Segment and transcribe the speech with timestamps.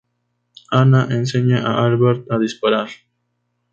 [0.79, 2.89] Anna enseña a Albert a disparar.